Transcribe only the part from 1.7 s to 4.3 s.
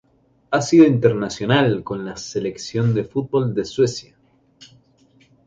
con la selección de fútbol de Suecia.